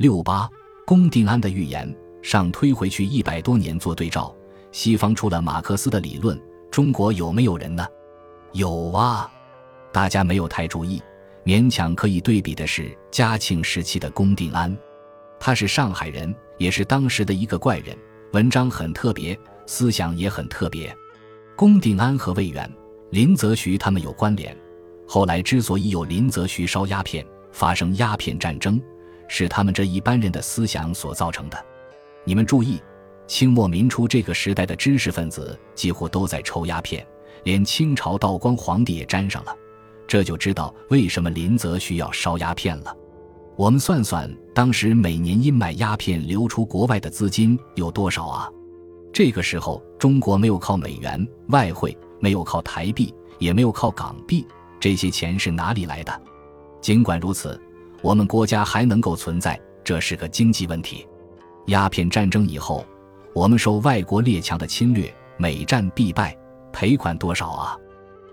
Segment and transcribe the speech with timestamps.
[0.00, 0.48] 六八，
[0.86, 4.34] 龚定安的预言上推回去一百多年做对照，
[4.72, 7.86] 西方出了马克思的理论，中国有没有人呢？
[8.52, 9.30] 有啊，
[9.92, 11.02] 大家没有太注意，
[11.44, 14.74] 勉强可以对比的是嘉庆时期的龚定安，
[15.38, 17.94] 他是上海人，也是当时的一个怪人，
[18.32, 20.96] 文章很特别，思想也很特别。
[21.54, 22.72] 龚定安和魏源、
[23.10, 24.56] 林则徐他们有关联。
[25.06, 27.22] 后来之所以有林则徐烧鸦片、
[27.52, 28.80] 发生鸦片战争，
[29.32, 31.64] 是他们这一般人的思想所造成的。
[32.24, 32.82] 你们注意，
[33.28, 37.06] 清末民初这个时代的知识分子几乎都在抽鸦片，
[37.44, 39.56] 连清朝道光皇帝也沾上了，
[40.08, 42.94] 这就知道为什么林则徐要烧鸦片了。
[43.56, 48.50] 我们算算，当时每年因买鸦片流出国外的资金有多少啊？
[49.12, 54.44] 这个时候，中国没有靠美元外汇，没有靠台币，也没有靠港币，
[54.80, 56.20] 这些钱是哪里来的？
[56.80, 57.60] 尽管如此，
[58.02, 61.06] 我们国家还能够存在，这是个经济问题。
[61.66, 62.84] 鸦片战争以后，
[63.34, 66.36] 我们受外国列强的侵略，每战必败，
[66.72, 67.76] 赔款多少啊？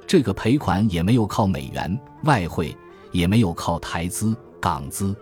[0.06, 2.76] 这个赔款也没有靠美元外汇，
[3.12, 5.16] 也没有靠台资港资，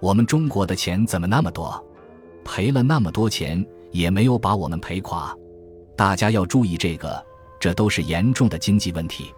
[0.00, 1.84] 我们中国的钱怎么那么多？
[2.44, 3.66] 赔了那么多钱。
[3.90, 5.34] 也没有把我们赔垮，
[5.96, 7.24] 大家要注意这个，
[7.58, 9.32] 这都是严重的经济问题。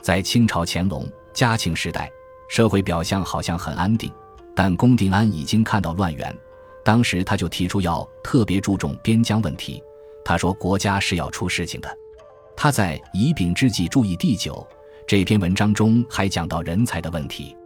[0.00, 1.04] 在清朝乾隆、
[1.34, 2.08] 嘉庆时代，
[2.48, 4.10] 社会表象好像很安定，
[4.54, 6.36] 但龚定安已经看到乱源，
[6.84, 9.82] 当时他就提出要特别注重边疆问题。
[10.24, 11.98] 他说国家是要出事情的。
[12.56, 14.54] 他在《以丙之计注意第九》
[15.06, 17.56] 这篇文章中还讲到人才的问题：“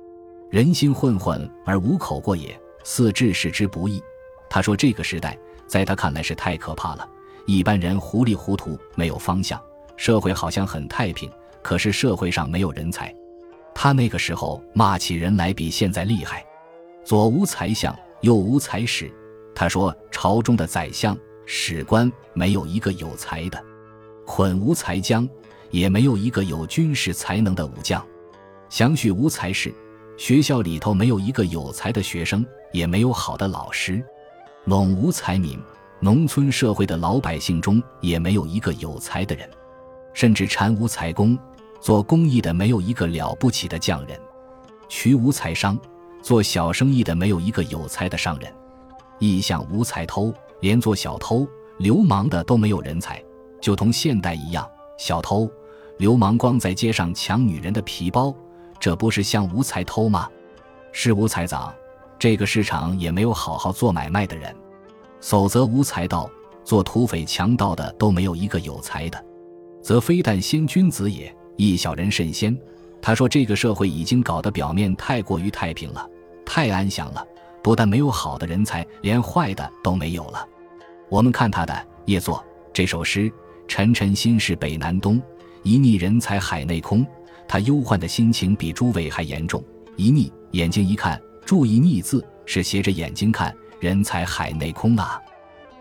[0.50, 4.02] 人心混混而无口过也，似治世之不易。”
[4.50, 5.38] 他说这个时代。
[5.64, 7.08] 在他看来是太可怕了，
[7.46, 9.58] 一般人糊里糊涂，没有方向，
[9.96, 11.30] 社会好像很太平，
[11.62, 13.10] 可是社会上没有人才。
[13.74, 16.44] 他那个时候骂起人来比现在厉害，
[17.04, 19.12] 左无才相，右无才使。
[19.54, 23.62] 他说朝中的宰相、史官没有一个有才的，
[24.26, 25.28] 捆无才将，
[25.70, 28.04] 也没有一个有军事才能的武将，
[28.68, 29.74] 详叙无才士，
[30.16, 34.02] 学校里头没有一个有才的学生，也没有好的老师。
[34.66, 35.58] 陇无才民，
[36.00, 39.48] 农村社会的老百姓中也没有一个有才的人，
[40.14, 41.38] 甚至禅无才工，
[41.82, 44.16] 做工艺的没有一个了不起的匠人；
[44.88, 45.76] 渠无才商，
[46.22, 48.48] 做小生意的没有一个有才的商人；
[49.18, 51.44] 义相无才偷，连做小偷、
[51.78, 53.20] 流氓的都没有人才。
[53.60, 54.64] 就同现代一样，
[54.96, 55.50] 小偷、
[55.98, 58.32] 流氓光在街上抢女人的皮包，
[58.78, 60.28] 这不是像无才偷吗？
[60.92, 61.74] 是无才长。
[62.16, 64.54] 这个市场也没有好好做买卖的人，
[65.20, 66.30] 否则无才道，
[66.62, 69.24] 做土匪强盗的都没有一个有才的，
[69.82, 72.56] 则非但先君子也，一小人甚先。
[73.00, 76.08] 他说，这个社会已经搞得表面太过于太平了，
[76.46, 77.26] 太安详了，
[77.62, 80.46] 不但没有好的人才，连坏的都没有了。
[81.08, 81.74] 我们看他的
[82.06, 82.36] 《夜作》
[82.72, 83.30] 这首诗
[83.66, 85.20] ：“沉沉心事北南东，
[85.62, 87.04] 一逆人才海内空。”
[87.48, 89.62] 他忧患的心情比诸位还严重。
[89.96, 91.20] 一逆，眼睛一看。
[91.44, 95.20] 注意“逆”字是斜着眼睛看，人才海内空啊，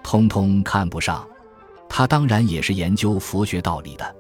[0.01, 1.25] 通通看不上。
[1.87, 4.15] 他当然也是研究佛学道理的。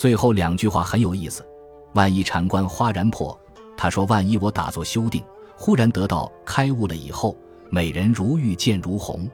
[0.00, 1.46] 最后两句话很有意思
[1.92, 3.38] ：“万一禅关花然破。”
[3.76, 5.22] 他说：“万一我打坐修定，
[5.54, 7.36] 忽然得到开悟了以后，
[7.68, 9.28] 美人如玉，见如红。”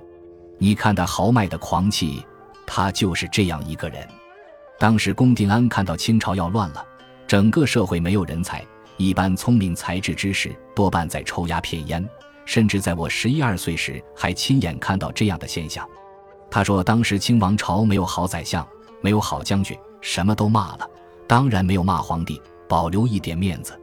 [0.58, 2.20] 你看他豪迈的狂气，
[2.66, 4.04] 他就是这样一个人。
[4.76, 6.84] 当时龚定安看到清朝要乱了，
[7.28, 8.60] 整个社会没有人才。
[8.96, 12.04] 一般聪明才智之士多半在抽鸦片烟，
[12.44, 15.88] 甚至在我十一二岁时还亲眼看到这样的现象。
[16.50, 18.66] 他说，当时清王朝没有好宰相，
[19.00, 20.88] 没有好将军，什么都骂了，
[21.26, 23.76] 当然没有骂皇帝，保留一点面子。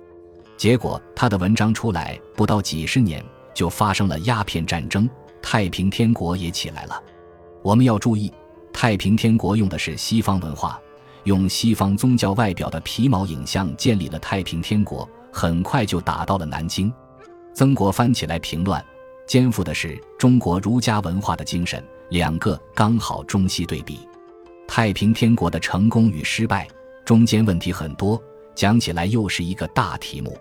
[0.55, 3.21] 结果他的文章出来不到几十年，
[3.53, 5.07] 就发生了鸦片战争，
[5.41, 7.03] 太平天国也起来了。
[7.61, 8.31] 我们要注意，
[8.71, 10.79] 太平天国用的是西方文化。
[11.25, 16.91] 用西方宗教外表的皮毛影像建立了太平天国，很快就打到了南京。
[17.53, 18.83] 曾国藩起来平乱，
[19.27, 24.07] 肩负的是中国儒家文化的精神，两个刚好中西对比。
[24.75, 26.67] 太平天国的成功与失败
[27.05, 28.19] 中间问题很多，
[28.55, 30.35] 讲起来又是一个大题目。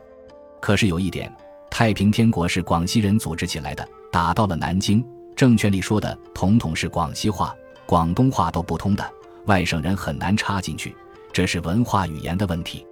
[0.58, 1.30] 可是有一点，
[1.70, 5.06] 太平天国是广西人组织起来的，打到了南京，
[5.36, 9.06] 政权里说的统统是广西话，广东话都不通的。
[9.44, 10.96] 外省人很难插进去，
[11.30, 12.86] 这是文化语言的问题。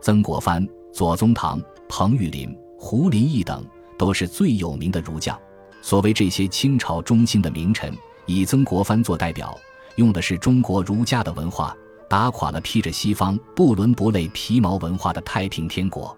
[0.00, 3.64] 曾国藩、左宗棠、彭玉麟、胡林翼等
[3.96, 5.38] 都是最有名的儒将。
[5.82, 7.96] 所谓这些清朝中兴的名臣，
[8.26, 9.56] 以曾国藩做代表，
[9.96, 11.76] 用的是中国儒家的文化，
[12.08, 16.16] 打垮了披着西方不伦不类皮毛文化的太平天国。